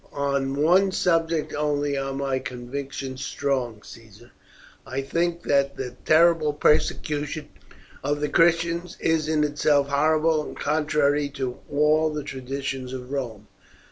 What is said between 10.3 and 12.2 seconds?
and contrary to all